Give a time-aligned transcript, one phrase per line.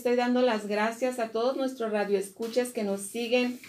[0.00, 3.60] estoy dando las gracias a todos nuestros radioescuchas que nos siguen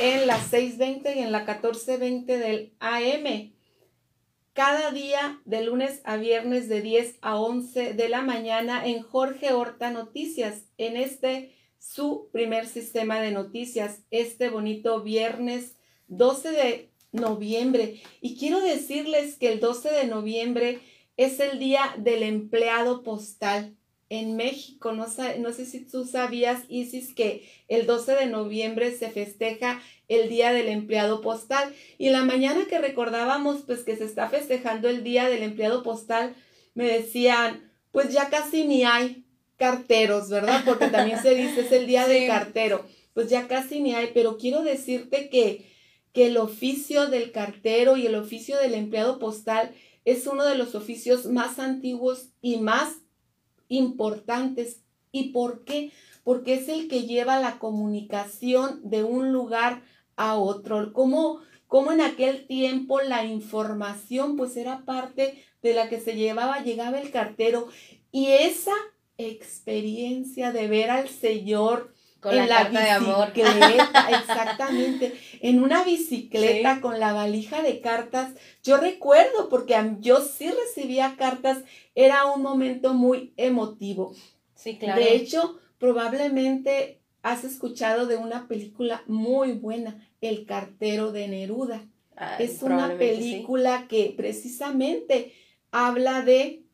[0.00, 3.52] en la 620 y en la 1420 del AM.
[4.52, 9.52] Cada día de lunes a viernes de 10 a 11 de la mañana en Jorge
[9.52, 15.76] Horta Noticias, en este su primer sistema de noticias, este bonito viernes
[16.08, 18.02] 12 de noviembre.
[18.20, 20.80] Y quiero decirles que el 12 de noviembre
[21.16, 23.76] es el día del empleado postal
[24.10, 24.92] en México.
[24.92, 25.06] No,
[25.38, 30.52] no sé si tú sabías, Isis, que el 12 de noviembre se festeja el Día
[30.52, 31.72] del Empleado Postal.
[31.96, 36.34] Y la mañana que recordábamos, pues que se está festejando el Día del Empleado Postal,
[36.74, 39.24] me decían, pues ya casi ni hay
[39.56, 40.62] carteros, ¿verdad?
[40.64, 42.84] Porque también se dice es el Día del Cartero.
[43.14, 45.70] Pues ya casi ni hay, pero quiero decirte que,
[46.12, 49.72] que el oficio del cartero y el oficio del empleado postal
[50.04, 52.96] es uno de los oficios más antiguos y más
[53.70, 54.82] importantes.
[55.12, 55.92] ¿Y por qué?
[56.22, 59.82] Porque es el que lleva la comunicación de un lugar
[60.16, 60.92] a otro.
[60.92, 66.62] Como, como en aquel tiempo la información pues era parte de la que se llevaba,
[66.62, 67.68] llegaba el cartero.
[68.12, 68.74] Y esa
[69.16, 73.32] experiencia de ver al Señor con la, carta de amor.
[73.34, 75.18] exactamente.
[75.40, 78.32] En una bicicleta con la valija de cartas.
[78.62, 81.58] Yo recuerdo, porque yo sí recibía cartas,
[81.94, 84.14] era un momento muy emotivo.
[84.54, 85.00] Sí, claro.
[85.00, 91.86] De hecho, probablemente has escuchado de una película muy buena, El cartero de Neruda.
[92.38, 95.32] es una película que precisamente
[95.70, 96.64] habla de,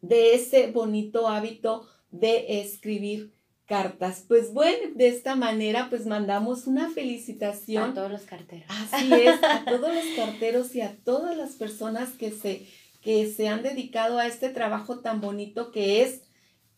[0.00, 3.32] de ese bonito hábito de escribir
[3.72, 4.26] cartas.
[4.28, 7.92] Pues bueno, de esta manera pues mandamos una felicitación.
[7.92, 8.66] A todos los carteros.
[8.68, 12.66] Así es, a todos los carteros y a todas las personas que se,
[13.00, 16.20] que se han dedicado a este trabajo tan bonito que es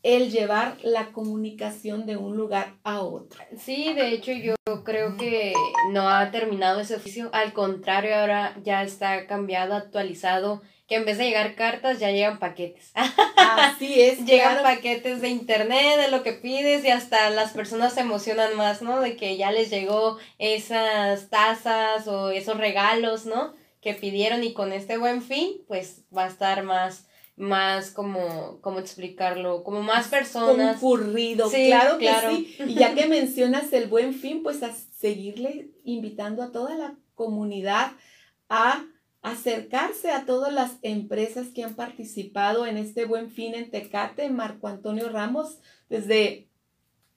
[0.04, 3.42] el llevar la comunicación de un lugar a otro.
[3.58, 5.52] Sí, de hecho yo creo que
[5.90, 11.18] no ha terminado ese oficio, al contrario, ahora ya está cambiado, actualizado que en vez
[11.18, 12.92] de llegar cartas ya llegan paquetes.
[12.94, 14.18] Así es.
[14.26, 18.82] llegan paquetes de internet, de lo que pides y hasta las personas se emocionan más,
[18.82, 19.00] ¿no?
[19.00, 23.54] De que ya les llegó esas tazas o esos regalos, ¿no?
[23.80, 27.06] Que pidieron y con este buen fin, pues va a estar más
[27.36, 29.64] más como, ¿cómo explicarlo?
[29.64, 30.78] Como más personas.
[30.80, 32.56] Concurrido, sí, claro que sí.
[32.68, 37.92] Y ya que mencionas el buen fin, pues a seguirle invitando a toda la comunidad
[38.48, 38.84] a
[39.24, 44.28] acercarse a todas las empresas que han participado en este buen fin en Tecate.
[44.28, 46.50] Marco Antonio Ramos, desde,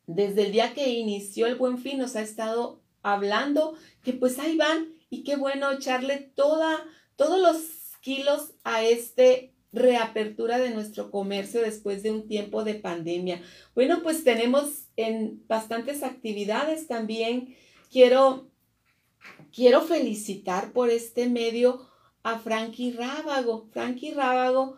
[0.07, 4.55] desde el día que inició el buen fin, nos ha estado hablando que pues ahí
[4.55, 6.81] van y qué bueno echarle toda,
[7.17, 7.57] todos los
[7.99, 13.41] kilos a este reapertura de nuestro comercio después de un tiempo de pandemia.
[13.75, 17.53] Bueno, pues tenemos en bastantes actividades también.
[17.91, 18.49] Quiero,
[19.51, 21.85] quiero felicitar por este medio
[22.27, 23.69] a Frankie Rábago.
[23.71, 24.75] Frankie Rábago,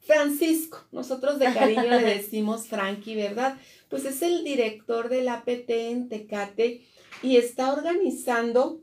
[0.00, 3.56] Francisco, nosotros de cariño le decimos Frankie, ¿verdad?
[3.88, 6.82] Pues es el director del APT en Tecate
[7.22, 8.82] y está organizando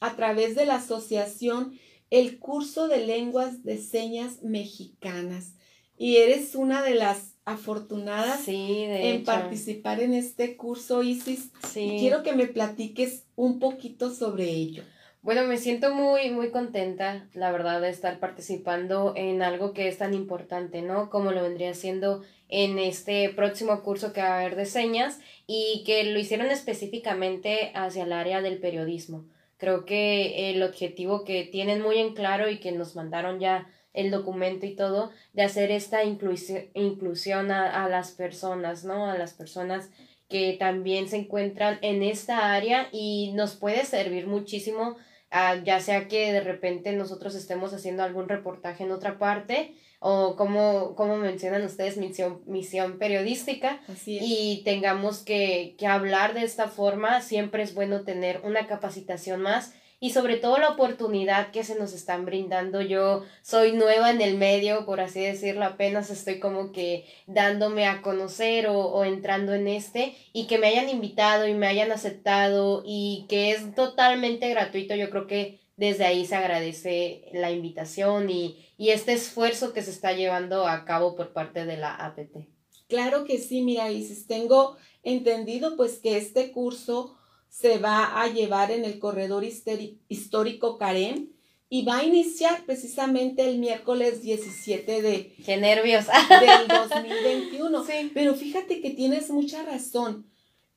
[0.00, 1.78] a través de la asociación
[2.10, 5.54] el curso de lenguas de señas mexicanas.
[5.96, 11.50] Y eres una de las afortunadas en participar en este curso, Isis.
[11.72, 11.96] Sí.
[11.98, 14.84] quiero que me platiques un poquito sobre ello.
[15.28, 19.98] Bueno, me siento muy, muy contenta, la verdad, de estar participando en algo que es
[19.98, 21.10] tan importante, ¿no?
[21.10, 25.82] Como lo vendría siendo en este próximo curso que va a haber de señas y
[25.84, 29.26] que lo hicieron específicamente hacia el área del periodismo.
[29.58, 34.10] Creo que el objetivo que tienen muy en claro y que nos mandaron ya el
[34.10, 39.10] documento y todo, de hacer esta inclusión a, a las personas, ¿no?
[39.10, 39.90] A las personas
[40.30, 44.96] que también se encuentran en esta área y nos puede servir muchísimo
[45.30, 50.36] Ah, ya sea que de repente nosotros estemos haciendo algún reportaje en otra parte o
[50.36, 57.20] como, como mencionan ustedes, misión, misión periodística y tengamos que, que hablar de esta forma,
[57.20, 61.92] siempre es bueno tener una capacitación más y sobre todo la oportunidad que se nos
[61.92, 62.80] están brindando.
[62.80, 68.00] Yo soy nueva en el medio, por así decirlo, apenas estoy como que dándome a
[68.02, 72.82] conocer o, o, entrando en este y que me hayan invitado y me hayan aceptado
[72.86, 74.94] y que es totalmente gratuito.
[74.94, 79.90] Yo creo que desde ahí se agradece la invitación y, y este esfuerzo que se
[79.90, 82.46] está llevando a cabo por parte de la APT.
[82.88, 87.17] Claro que sí, mira, Isis, tengo entendido pues que este curso
[87.48, 91.28] se va a llevar en el corredor histórico Carem
[91.70, 95.34] y va a iniciar precisamente el miércoles 17 de...
[95.44, 96.06] ¡Qué nervios!
[96.28, 97.84] del 2021.
[97.84, 98.10] Sí.
[98.14, 100.26] Pero fíjate que tienes mucha razón.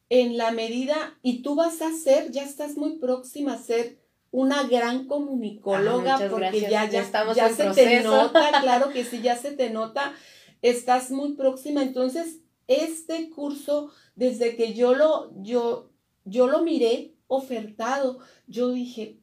[0.09, 3.97] En la medida, y tú vas a ser, ya estás muy próxima a ser
[4.31, 9.21] una gran comunicóloga, ah, porque ya, ya, estamos ya se te nota, claro que sí,
[9.21, 10.13] ya se te nota,
[10.61, 11.81] estás muy próxima.
[11.81, 15.91] Entonces, este curso, desde que yo lo, yo,
[16.25, 19.21] yo lo miré ofertado, yo dije,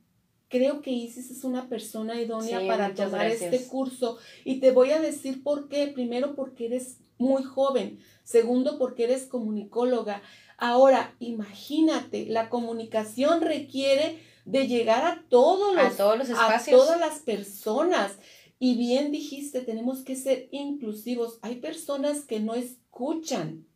[0.49, 4.19] creo que Isis es una persona idónea para tomar este curso.
[4.45, 5.89] Y te voy a decir por qué.
[5.89, 8.01] Primero, porque eres muy joven.
[8.25, 10.23] Segundo, porque eres comunicóloga.
[10.57, 16.81] Ahora, imagínate, la comunicación requiere de llegar a todos los, a todos los espacios.
[16.81, 18.19] a todas las personas.
[18.59, 21.39] Y bien dijiste, tenemos que ser inclusivos.
[21.43, 23.67] Hay personas que no escuchan.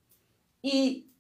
[0.63, 1.12] Y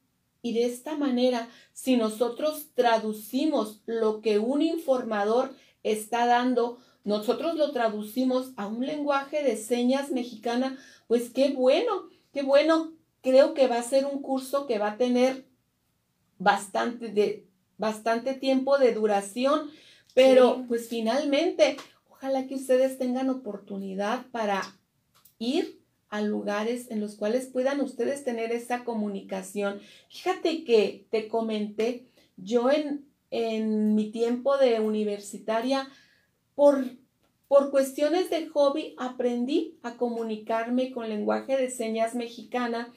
[0.42, 5.54] y de esta manera, si nosotros traducimos lo que un informador
[5.84, 12.42] está dando, nosotros lo traducimos a un lenguaje de señas mexicana, pues qué bueno, qué
[12.42, 12.92] bueno.
[13.22, 15.46] Creo que va a ser un curso que va a tener
[16.38, 17.46] bastante, de,
[17.78, 19.70] bastante tiempo de duración,
[20.12, 21.76] pero pues finalmente,
[22.10, 24.60] ojalá que ustedes tengan oportunidad para
[25.38, 25.81] ir
[26.12, 29.80] a lugares en los cuales puedan ustedes tener esa comunicación.
[30.10, 32.04] Fíjate que te comenté,
[32.36, 35.88] yo en, en mi tiempo de universitaria,
[36.54, 36.84] por,
[37.48, 42.92] por cuestiones de hobby, aprendí a comunicarme con lenguaje de señas mexicana.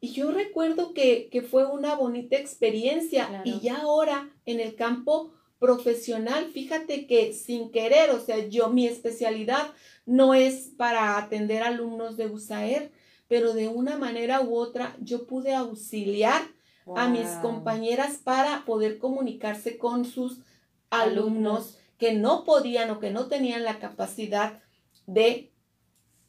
[0.00, 3.42] Y yo recuerdo que, fue una bonita experiencia.
[3.44, 8.86] Y ya ahora en el campo profesional, fíjate que sin querer, o sea, yo mi
[8.86, 9.72] especialidad
[10.04, 12.92] no es para atender alumnos de USAER,
[13.28, 16.42] pero de una manera u otra yo pude auxiliar
[16.94, 20.40] a mis compañeras para poder comunicarse con sus
[20.90, 24.62] alumnos, que no podían o que no tenían la capacidad
[25.06, 25.52] de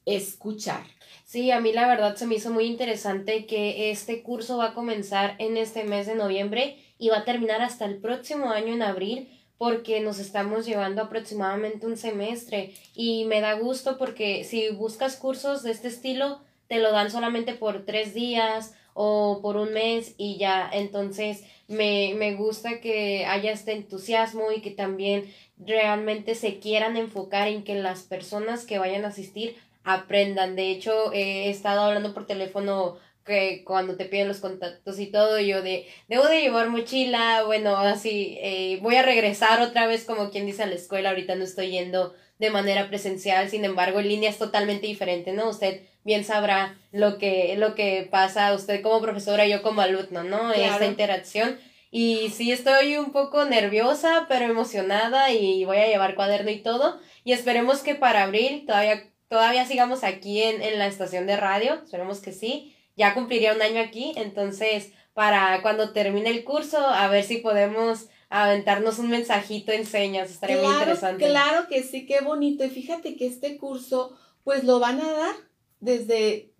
[0.05, 0.83] escuchar.
[1.25, 4.73] Sí, a mí la verdad se me hizo muy interesante que este curso va a
[4.73, 8.81] comenzar en este mes de noviembre y va a terminar hasta el próximo año en
[8.81, 15.15] abril porque nos estamos llevando aproximadamente un semestre y me da gusto porque si buscas
[15.15, 20.15] cursos de este estilo te lo dan solamente por tres días o por un mes
[20.17, 25.25] y ya entonces me, me gusta que haya este entusiasmo y que también
[25.57, 30.55] realmente se quieran enfocar en que las personas que vayan a asistir aprendan.
[30.55, 32.97] De hecho, he estado hablando por teléfono
[33.27, 37.77] que cuando te piden los contactos y todo, yo de, debo de llevar mochila, bueno,
[37.77, 41.43] así, eh, voy a regresar otra vez como quien dice a la escuela, ahorita no
[41.43, 45.49] estoy yendo de manera presencial, sin embargo, en línea es totalmente diferente, ¿no?
[45.49, 50.53] Usted bien sabrá lo que, lo que pasa, usted como profesora, yo como alumno, ¿no?
[50.53, 51.59] Esta interacción.
[51.91, 56.99] Y sí estoy un poco nerviosa, pero emocionada y voy a llevar cuaderno y todo.
[57.23, 61.81] Y esperemos que para abril todavía, todavía sigamos aquí en, en la estación de radio,
[61.83, 67.07] esperemos que sí ya cumpliría un año aquí, entonces para cuando termine el curso, a
[67.07, 71.25] ver si podemos aventarnos un mensajito en señas, estaría muy interesante.
[71.25, 72.65] Claro que sí, qué bonito.
[72.65, 75.35] Y fíjate que este curso, pues lo van a dar
[75.79, 76.51] desde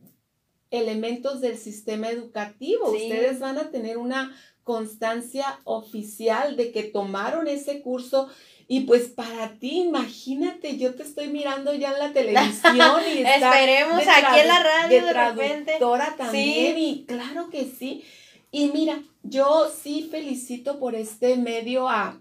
[0.72, 2.92] elementos del sistema educativo.
[2.92, 8.30] Ustedes van a tener una constancia oficial de que tomaron ese curso
[8.70, 14.02] y pues para ti, imagínate, yo te estoy mirando ya en la televisión y Esperemos
[14.06, 15.78] aquí en la radio de, repente.
[16.18, 18.04] también y claro que sí.
[18.52, 22.20] Y mira, yo sí felicito por este medio a,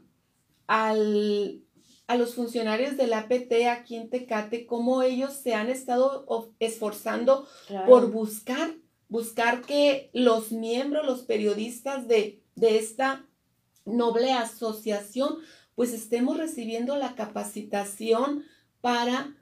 [0.68, 1.62] al,
[2.06, 7.46] a los funcionarios del APT aquí en Tecate, cómo ellos se han estado esforzando
[7.86, 8.75] por buscar,
[9.08, 13.26] buscar que los miembros, los periodistas de, de esta
[13.84, 15.38] noble asociación
[15.76, 18.44] pues estemos recibiendo la capacitación
[18.80, 19.36] para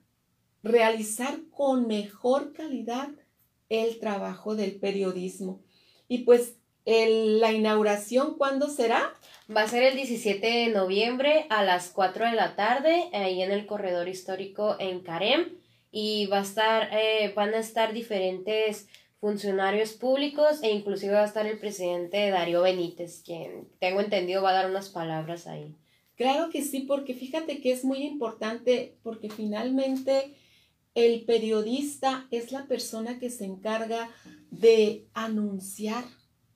[0.63, 3.09] realizar con mejor calidad
[3.69, 5.63] el trabajo del periodismo.
[6.09, 9.15] Y pues la inauguración, ¿cuándo será?
[9.55, 13.53] Va a ser el 17 de noviembre a las 4 de la tarde, ahí en
[13.53, 15.59] el corredor histórico en Carem.
[15.91, 18.89] Y va a estar, eh, van a estar diferentes
[19.21, 24.51] funcionarios públicos e inclusive va a estar el presidente Darío Benítez, quien tengo entendido va
[24.51, 25.75] a dar unas palabras ahí.
[26.17, 30.35] Claro que sí, porque fíjate que es muy importante, porque finalmente
[30.95, 34.11] el periodista es la persona que se encarga
[34.51, 36.05] de anunciar,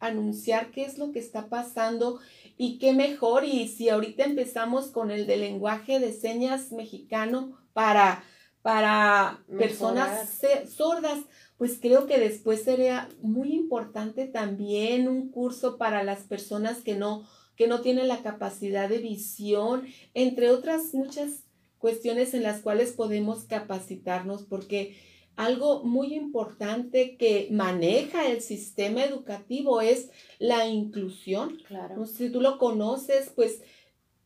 [0.01, 2.21] anunciar qué es lo que está pasando
[2.57, 3.45] y qué mejor.
[3.45, 8.25] Y si ahorita empezamos con el de lenguaje de señas mexicano para,
[8.63, 10.41] para personas
[10.75, 11.19] sordas,
[11.57, 17.27] pues creo que después sería muy importante también un curso para las personas que no
[17.59, 21.43] que no tiene la capacidad de visión, entre otras muchas
[21.79, 24.97] cuestiones en las cuales podemos capacitarnos porque
[25.39, 31.59] algo muy importante que maneja el sistema educativo es la inclusión.
[31.69, 32.07] Claro.
[32.07, 33.63] Si tú lo conoces, pues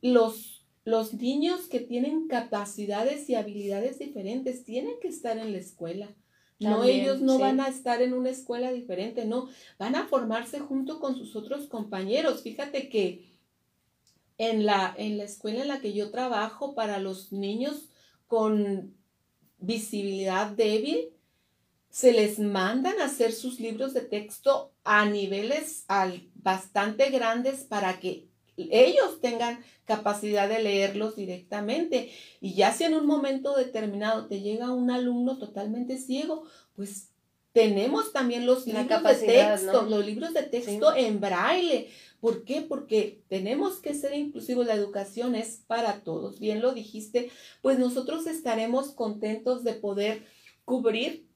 [0.01, 6.09] los, los niños que tienen capacidades y habilidades diferentes tienen que estar en la escuela.
[6.59, 10.99] no, ellos no van a estar en una escuela diferente, no, van a formarse junto
[10.99, 12.43] con sus otros compañeros.
[12.43, 13.29] Fíjate que
[14.39, 17.91] en la, en la escuela en la que yo trabajo para los niños
[18.29, 19.02] con
[19.63, 21.09] visibilidad débil,
[21.89, 25.85] se les mandan a hacer sus libros de texto a niveles
[26.35, 32.11] bastante grandes para que ellos tengan capacidad de leerlos directamente.
[32.41, 37.12] Y ya si en un momento determinado te llega un alumno totalmente ciego, pues
[37.53, 41.89] tenemos también los libros de texto, los libros de texto en braille.
[42.21, 42.63] ¿Por qué?
[42.63, 44.67] Porque tenemos que ser inclusivos.
[44.67, 46.39] La educación es para todos.
[46.39, 47.31] Bien lo dijiste,
[47.61, 50.25] pues nosotros estaremos contentos de poder
[50.65, 51.27] cubrir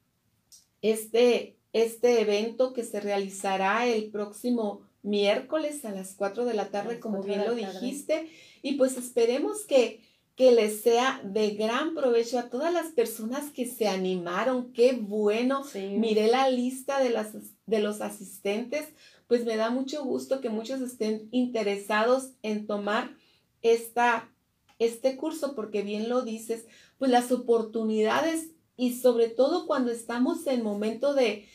[0.81, 6.99] este, este evento que se realizará el próximo miércoles a las 4 de la tarde,
[6.99, 8.31] como bien lo dijiste.
[8.63, 10.03] Y pues esperemos que,
[10.37, 14.73] que les sea de gran provecho a todas las personas que se animaron.
[14.73, 15.65] Qué bueno.
[15.75, 17.33] Miré la lista de, las,
[17.65, 18.87] de los asistentes.
[19.27, 23.17] Pues me da mucho gusto que muchos estén interesados en tomar
[23.63, 24.31] esta,
[24.79, 26.67] este curso, porque bien lo dices,
[26.99, 31.47] pues las oportunidades y sobre todo cuando estamos en momento de,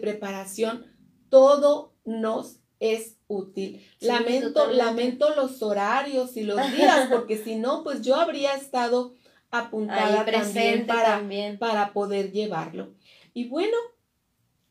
[0.00, 0.86] preparación,
[1.28, 3.84] todo nos es útil.
[4.00, 9.14] lamento, lamento los horarios y los días, porque si no, pues yo habría estado
[9.50, 12.94] apuntada también, para, también para poder llevarlo.
[13.34, 13.76] Y bueno,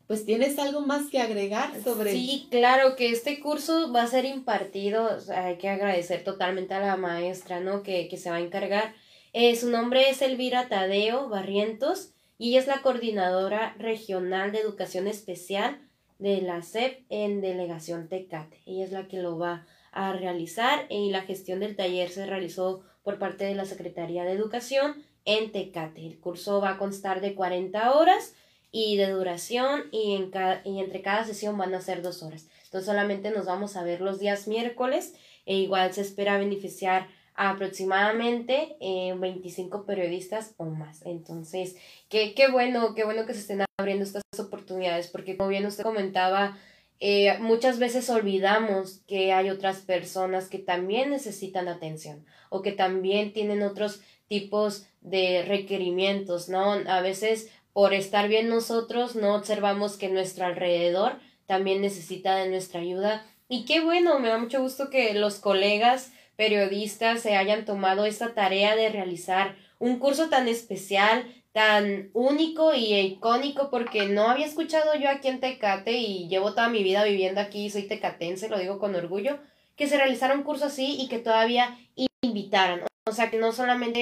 [0.06, 2.12] pues tienes algo más que agregar sobre...
[2.12, 6.96] Sí, claro, que este curso va a ser impartido, hay que agradecer totalmente a la
[6.96, 7.82] maestra, ¿no?
[7.82, 8.94] Que, que se va a encargar
[9.32, 15.06] eh, su nombre es Elvira Tadeo Barrientos y ella es la coordinadora regional de educación
[15.06, 15.87] especial
[16.18, 18.60] de la SEP en delegación Tecate.
[18.66, 22.82] Ella es la que lo va a realizar y la gestión del taller se realizó
[23.02, 26.06] por parte de la Secretaría de Educación en Tecate.
[26.06, 28.34] El curso va a constar de 40 horas
[28.70, 30.30] y de duración y, en
[30.64, 32.48] y entre cada sesión van a ser dos horas.
[32.64, 35.14] Entonces solamente nos vamos a ver los días miércoles
[35.46, 41.02] e igual se espera beneficiar aproximadamente 25 eh, periodistas o más.
[41.06, 41.76] Entonces,
[42.08, 45.84] qué, qué bueno, qué bueno que se estén abriendo estas oportunidades, porque como bien usted
[45.84, 46.58] comentaba,
[46.98, 53.32] eh, muchas veces olvidamos que hay otras personas que también necesitan atención o que también
[53.32, 56.72] tienen otros tipos de requerimientos, ¿no?
[56.72, 62.80] A veces por estar bien nosotros no observamos que nuestro alrededor también necesita de nuestra
[62.80, 63.24] ayuda.
[63.48, 68.32] Y qué bueno, me da mucho gusto que los colegas periodistas se hayan tomado esta
[68.32, 74.94] tarea de realizar un curso tan especial, tan único y icónico, porque no había escuchado
[74.94, 78.78] yo aquí en Tecate y llevo toda mi vida viviendo aquí, soy tecatense, lo digo
[78.78, 79.40] con orgullo,
[79.74, 81.76] que se realizara un curso así y que todavía
[82.22, 82.82] invitaran.
[83.08, 84.00] O sea, que no solamente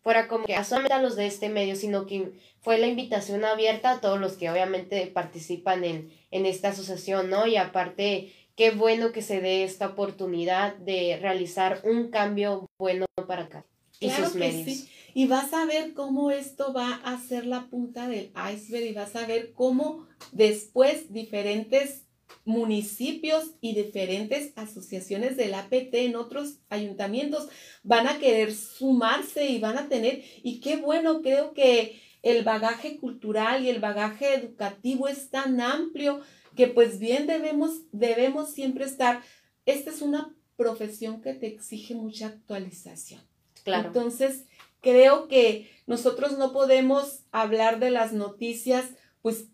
[0.00, 3.44] fuera como que a solamente a los de este medio, sino que fue la invitación
[3.44, 7.48] abierta a todos los que obviamente participan en, en esta asociación, ¿no?
[7.48, 13.44] Y aparte qué bueno que se dé esta oportunidad de realizar un cambio bueno para
[13.44, 13.66] acá
[14.00, 14.86] y sus medios.
[15.14, 19.14] Y vas a ver cómo esto va a ser la punta del iceberg y vas
[19.14, 22.04] a ver cómo después diferentes
[22.44, 27.48] municipios y diferentes asociaciones del APT en otros ayuntamientos
[27.82, 32.98] van a querer sumarse y van a tener, y qué bueno, creo que el bagaje
[32.98, 36.20] cultural y el bagaje educativo es tan amplio
[36.54, 39.22] que pues bien debemos, debemos siempre estar,
[39.66, 43.20] esta es una profesión que te exige mucha actualización.
[43.64, 43.88] Claro.
[43.88, 44.44] Entonces,
[44.80, 48.90] creo que nosotros no podemos hablar de las noticias,
[49.22, 49.46] pues,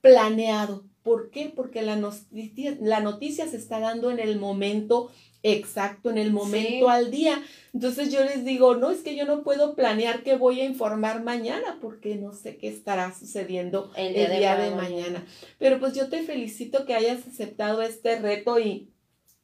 [0.00, 0.84] planeado.
[1.02, 1.52] ¿Por qué?
[1.54, 5.10] Porque la noticia, la noticia se está dando en el momento
[5.42, 7.42] exacto, en el momento al día.
[7.74, 11.22] Entonces yo les digo, no, es que yo no puedo planear qué voy a informar
[11.22, 15.26] mañana porque no sé qué estará sucediendo el día, de, mañana.
[15.58, 18.90] Pero pues yo te felicito que hayas aceptado este reto y,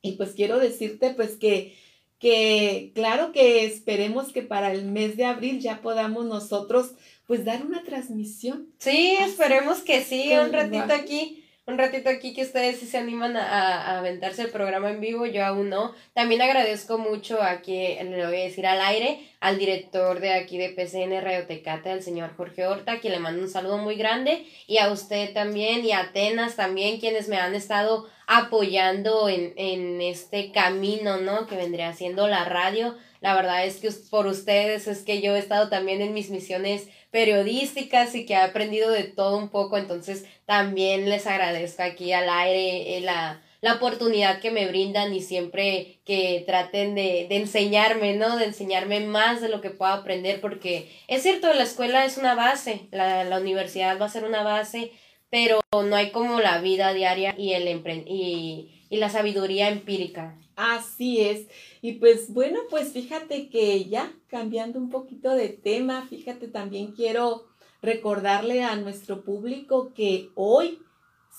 [0.03, 1.77] y pues quiero decirte pues que,
[2.19, 6.93] que claro que esperemos que para el mes de abril ya podamos nosotros
[7.27, 8.69] pues dar una transmisión.
[8.79, 13.37] Sí, esperemos que sí, un ratito aquí un ratito aquí que ustedes sí se animan
[13.37, 15.95] a, a, aventarse el programa en vivo, yo aún no.
[16.15, 20.71] También agradezco mucho aquí, le voy a decir al aire, al director de aquí de
[20.71, 24.79] PCN Radio Tecate, al señor Jorge Horta, que le mando un saludo muy grande, y
[24.79, 30.53] a usted también, y a Atenas también, quienes me han estado apoyando en, en este
[30.53, 31.47] camino, ¿no?
[31.47, 32.97] Que vendría siendo la radio.
[33.21, 36.89] La verdad es que por ustedes es que yo he estado también en mis misiones
[37.11, 42.29] periodísticas y que he aprendido de todo un poco, entonces también les agradezco aquí al
[42.29, 48.15] aire eh, la, la oportunidad que me brindan y siempre que traten de, de enseñarme,
[48.15, 48.37] ¿no?
[48.37, 52.35] De enseñarme más de lo que puedo aprender, porque es cierto, la escuela es una
[52.35, 54.93] base, la, la universidad va a ser una base,
[55.31, 57.69] pero no hay como la vida diaria y, el
[58.07, 60.37] y, y la sabiduría empírica.
[60.57, 61.47] Así es.
[61.83, 67.47] Y pues bueno, pues fíjate que ya cambiando un poquito de tema, fíjate también quiero
[67.81, 70.81] recordarle a nuestro público que hoy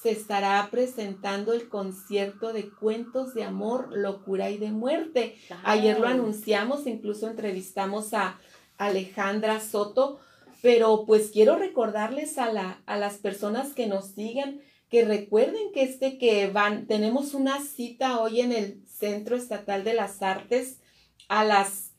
[0.01, 5.36] se estará presentando el concierto de cuentos de amor, locura y de muerte.
[5.63, 8.39] Ayer lo anunciamos, incluso entrevistamos a
[8.77, 10.20] Alejandra Soto,
[10.62, 15.84] pero pues quiero recordarles a, la, a las personas que nos siguen que recuerden que
[15.84, 20.79] este que van, tenemos una cita hoy en el Centro Estatal de las Artes
[21.27, 21.89] a las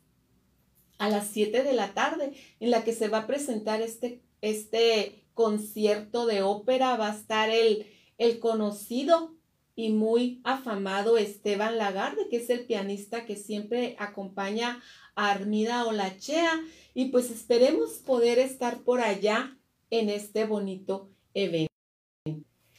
[1.01, 5.25] a las 7 de la tarde, en la que se va a presentar este, este
[5.33, 6.99] concierto de ópera.
[6.99, 7.87] Va a estar el,
[8.19, 9.35] el conocido
[9.75, 14.83] y muy afamado Esteban Lagarde, que es el pianista que siempre acompaña
[15.15, 16.61] a Armida Olachea.
[16.93, 19.57] Y pues esperemos poder estar por allá
[19.89, 21.70] en este bonito evento.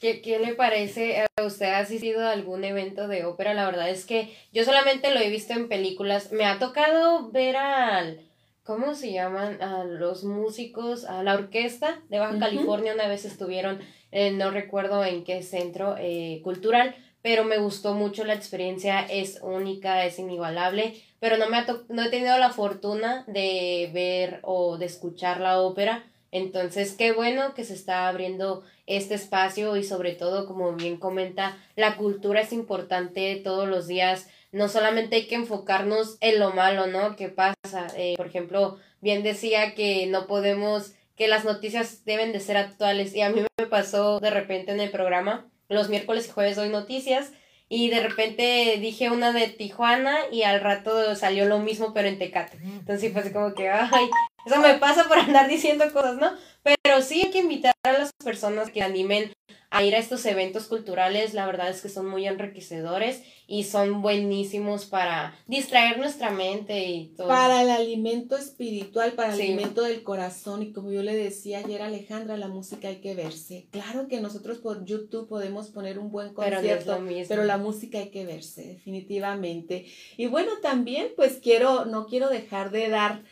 [0.02, 1.68] ¿Qué, ¿Qué, le parece a usted?
[1.68, 3.54] ¿Ha asistido a algún evento de ópera?
[3.54, 6.32] La verdad es que yo solamente lo he visto en películas.
[6.32, 8.20] Me ha tocado ver al...
[8.64, 9.62] ¿Cómo se llaman?
[9.62, 12.96] A los músicos, a la orquesta de Baja California.
[12.96, 13.80] Una vez estuvieron,
[14.12, 19.02] eh, no recuerdo en qué centro eh, cultural, pero me gustó mucho la experiencia.
[19.02, 20.96] Es única, es inigualable.
[21.20, 25.62] Pero no, me ha no he tenido la fortuna de ver o de escuchar la
[25.62, 30.98] ópera entonces, qué bueno que se está abriendo este espacio y sobre todo, como bien
[30.98, 34.30] comenta, la cultura es importante todos los días.
[34.54, 37.16] No solamente hay que enfocarnos en lo malo, ¿no?
[37.18, 37.88] ¿Qué pasa?
[37.98, 43.14] Eh, por ejemplo, bien decía que no podemos, que las noticias deben de ser actuales
[43.14, 46.70] y a mí me pasó de repente en el programa, los miércoles y jueves doy
[46.70, 47.32] noticias
[47.74, 52.20] y de repente dije una de Tijuana y al rato salió lo mismo pero en
[52.20, 52.58] Tecate.
[52.62, 54.10] Entonces fue como que, ay,
[54.46, 56.34] eso me pasa por andar diciendo cosas, ¿no?
[56.64, 59.32] Pero sí hay que invitar a las personas que animen
[59.72, 61.34] a ir a estos eventos culturales.
[61.34, 67.08] La verdad es que son muy enriquecedores y son buenísimos para distraer nuestra mente y
[67.16, 67.30] todo.
[67.30, 70.62] Para el alimento espiritual, para el alimento del corazón.
[70.62, 73.70] Y como yo le decía ayer Alejandra, la música hay que verse.
[73.72, 78.10] Claro que nosotros por YouTube podemos poner un buen concierto, pero, pero la música hay
[78.10, 79.86] que verse, definitivamente.
[80.18, 83.24] Y bueno, también pues quiero, no quiero dejar de dar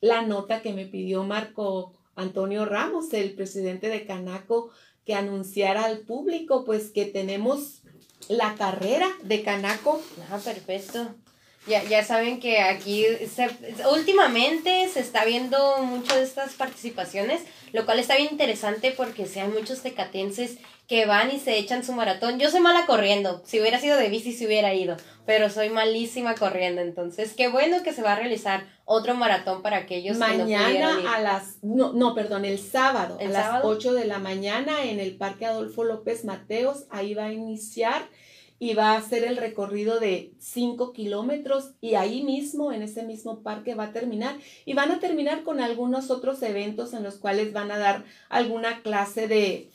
[0.00, 4.70] la nota que me pidió Marco Antonio Ramos, el presidente de Canaco,
[5.04, 7.82] que anunciara al público pues que tenemos
[8.28, 10.00] la carrera de Canaco.
[10.30, 11.14] Ah, perfecto.
[11.66, 13.06] Ya, ya saben que aquí
[13.90, 19.52] últimamente se está viendo mucho de estas participaciones, lo cual está bien interesante porque sean
[19.52, 22.38] muchos tecatenses que van y se echan su maratón.
[22.38, 26.34] Yo soy mala corriendo, si hubiera sido de bici se hubiera ido, pero soy malísima
[26.34, 31.02] corriendo, entonces qué bueno que se va a realizar otro maratón para aquellos mañana que
[31.02, 35.00] no a las no no perdón el sábado a las 8 de la mañana en
[35.00, 36.84] el Parque Adolfo López Mateos.
[36.90, 38.06] Ahí va a iniciar
[38.58, 43.42] y va a hacer el recorrido de 5 kilómetros y ahí mismo, en ese mismo
[43.42, 44.36] parque va a terminar.
[44.64, 48.82] Y van a terminar con algunos otros eventos en los cuales van a dar alguna
[48.82, 49.70] clase de,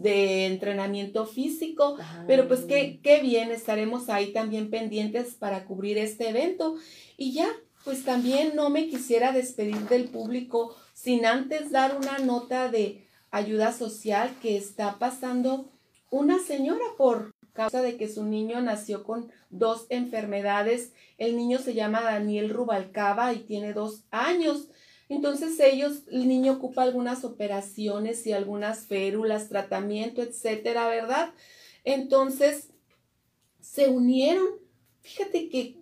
[0.00, 6.28] de entrenamiento físico, pero pues qué, qué bien, estaremos ahí también pendientes para cubrir este
[6.28, 6.76] evento
[7.16, 7.48] y ya,
[7.84, 13.72] pues también no me quisiera despedir del público sin antes dar una nota de ayuda
[13.72, 15.70] social que está pasando
[16.10, 20.92] una señora por causa de que su niño nació con dos enfermedades.
[21.18, 24.68] El niño se llama Daniel Rubalcaba y tiene dos años.
[25.08, 31.32] Entonces ellos, el niño ocupa algunas operaciones y algunas férulas, tratamiento, etcétera, ¿verdad?
[31.84, 32.70] Entonces
[33.60, 34.46] se unieron.
[35.00, 35.80] Fíjate que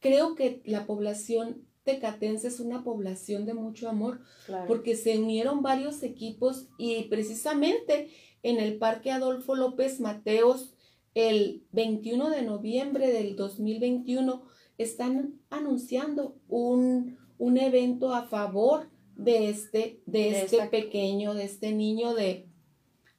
[0.00, 4.20] creo que la población tecatense es una población de mucho amor,
[4.66, 8.10] porque se unieron varios equipos y precisamente
[8.42, 10.74] en el Parque Adolfo López Mateos
[11.14, 14.42] el 21 de noviembre del 2021
[14.78, 22.14] están anunciando un, un evento a favor de este, de, este pequeño, de este niño
[22.14, 22.48] de,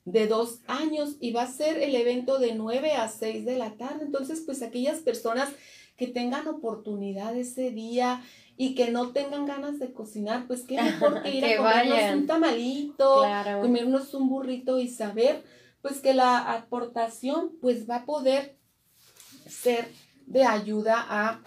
[0.06, 1.17] de dos años.
[1.19, 4.06] Y va a ser el evento de 9 a 6 de la tarde.
[4.06, 5.49] Entonces, pues aquellas personas
[5.97, 8.21] que tengan oportunidad ese día
[8.58, 12.28] y que no tengan ganas de cocinar, pues qué mejor que ir a comernos un
[12.28, 13.23] tamalito,
[13.62, 15.43] comernos un burrito y saber
[15.82, 18.58] pues que la aportación pues va a poder
[19.47, 19.88] ser
[20.25, 21.43] de ayuda a,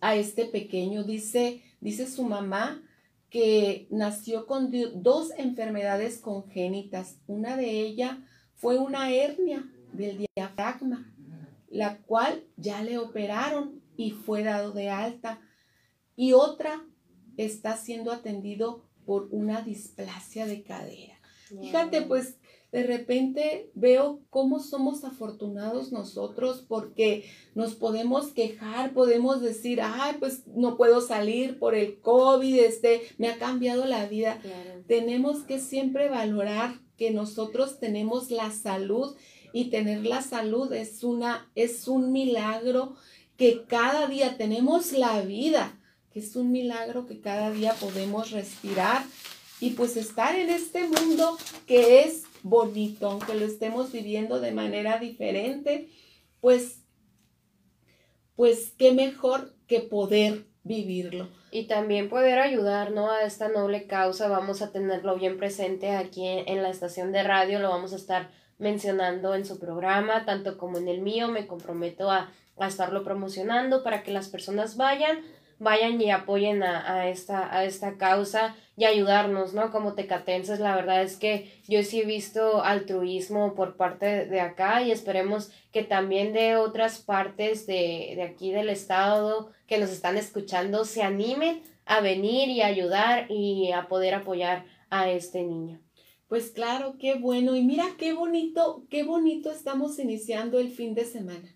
[0.00, 1.04] a este pequeño.
[1.04, 2.82] Dice, dice su mamá
[3.28, 7.18] que nació con dos enfermedades congénitas.
[7.26, 8.18] Una de ellas
[8.54, 11.12] fue una hernia del diafragma,
[11.68, 15.40] la cual ya le operaron y fue dado de alta.
[16.16, 16.84] Y otra
[17.36, 21.18] está siendo atendido por una displasia de cadera.
[21.48, 22.36] Fíjate, pues
[22.72, 30.46] de repente veo cómo somos afortunados nosotros porque nos podemos quejar, podemos decir, ay, pues
[30.46, 34.40] no puedo salir por el COVID, este, me ha cambiado la vida.
[34.86, 39.16] Tenemos que siempre valorar que nosotros tenemos la salud
[39.52, 42.94] y tener la salud es una, es un milagro
[43.36, 45.80] que cada día tenemos la vida,
[46.12, 49.02] que es un milagro que cada día podemos respirar
[49.60, 54.98] y pues estar en este mundo que es bonito, aunque lo estemos viviendo de manera
[54.98, 55.88] diferente,
[56.40, 56.82] pues,
[58.36, 61.28] pues qué mejor que poder vivirlo.
[61.50, 63.10] Y también poder ayudar, ¿no?
[63.10, 67.58] A esta noble causa, vamos a tenerlo bien presente aquí en, la estación de radio,
[67.58, 72.10] lo vamos a estar mencionando en su programa, tanto como en el mío, me comprometo
[72.10, 75.20] a, a estarlo promocionando para que las personas vayan,
[75.60, 79.70] vayan y apoyen a, esta, a esta causa y ayudarnos, ¿no?
[79.70, 84.82] Como tecatenses, la verdad es que yo sí he visto altruismo por parte de acá
[84.82, 90.16] y esperemos que también de otras partes de, de aquí del estado que nos están
[90.16, 95.80] escuchando se animen a venir y ayudar y a poder apoyar a este niño.
[96.26, 97.54] Pues claro, qué bueno.
[97.54, 101.54] Y mira qué bonito, qué bonito estamos iniciando el fin de semana,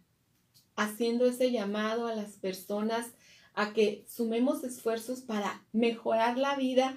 [0.77, 3.15] haciendo ese llamado a las personas
[3.55, 6.97] a que sumemos esfuerzos para mejorar la vida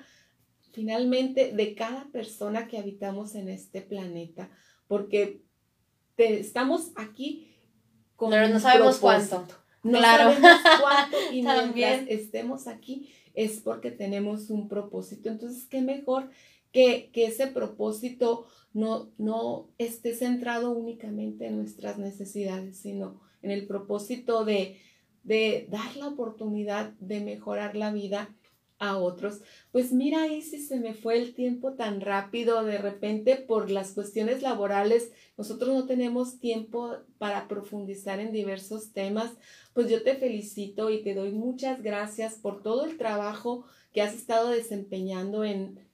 [0.71, 4.49] finalmente de cada persona que habitamos en este planeta,
[4.87, 5.41] porque
[6.17, 7.55] estamos aquí
[8.15, 9.47] con Pero no sabemos cuánto.
[9.83, 15.29] No sabemos cuánto y mientras estemos aquí es porque tenemos un propósito.
[15.29, 16.29] Entonces, qué mejor
[16.71, 23.67] que, que ese propósito no, no esté centrado únicamente en nuestras necesidades, sino en el
[23.67, 24.79] propósito de,
[25.27, 28.33] de dar la oportunidad de mejorar la vida
[28.79, 29.41] a otros.
[29.71, 33.91] Pues mira ahí si se me fue el tiempo tan rápido, de repente por las
[33.91, 39.33] cuestiones laborales, nosotros no tenemos tiempo para profundizar en diversos temas,
[39.73, 44.13] pues yo te felicito y te doy muchas gracias por todo el trabajo que has
[44.13, 45.85] estado desempeñando en,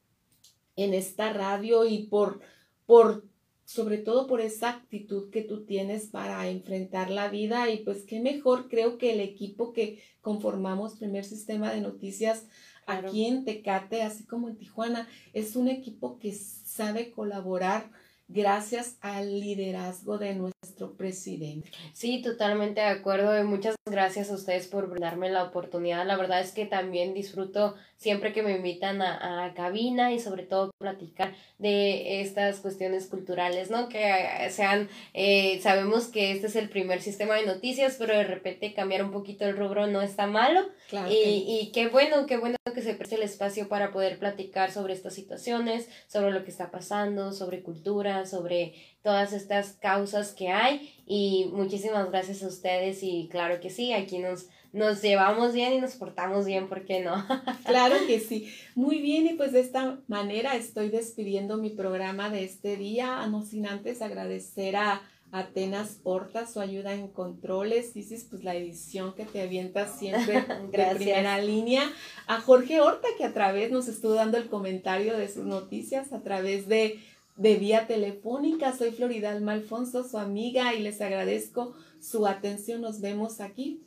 [0.75, 2.39] en esta radio y por,
[2.85, 3.23] por
[3.65, 8.19] sobre todo por esa actitud que tú tienes para enfrentar la vida y pues qué
[8.19, 12.47] mejor creo que el equipo que conformamos primer sistema de noticias
[12.85, 17.89] aquí en Tecate, así como en Tijuana, es un equipo que sabe colaborar
[18.33, 21.69] gracias al liderazgo de nuestro presidente.
[21.93, 26.05] Sí, totalmente de acuerdo y muchas gracias a ustedes por brindarme la oportunidad.
[26.05, 30.43] La verdad es que también disfruto siempre que me invitan a, a cabina y sobre
[30.43, 33.87] todo platicar de estas cuestiones culturales, ¿no?
[33.87, 38.73] Que sean, eh, sabemos que este es el primer sistema de noticias, pero de repente
[38.73, 40.67] cambiar un poquito el rubro no está malo.
[40.89, 44.71] Claro y, y qué bueno, qué bueno que se preste el espacio para poder platicar
[44.71, 50.49] sobre estas situaciones, sobre lo que está pasando, sobre cultura, sobre todas estas causas que
[50.49, 50.93] hay.
[51.05, 55.79] Y muchísimas gracias a ustedes y claro que sí, aquí nos nos llevamos bien y
[55.79, 57.23] nos portamos bien, ¿por qué no?
[57.65, 58.51] claro que sí.
[58.73, 63.43] Muy bien, y pues de esta manera estoy despidiendo mi programa de este día, no
[63.43, 69.25] sin antes agradecer a Atenas Horta su ayuda en controles, dices pues la edición que
[69.25, 71.83] te avientas siempre de primera línea,
[72.25, 76.21] a Jorge Horta que a través nos estuvo dando el comentario de sus noticias a
[76.21, 76.99] través de
[77.35, 78.75] de vía telefónica.
[78.75, 82.81] Soy Floridalma Alfonso, su amiga, y les agradezco su atención.
[82.81, 83.83] Nos vemos aquí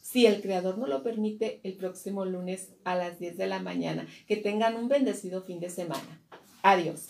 [0.00, 4.06] si el Creador no lo permite, el próximo lunes a las 10 de la mañana.
[4.26, 6.22] Que tengan un bendecido fin de semana.
[6.62, 7.08] Adiós.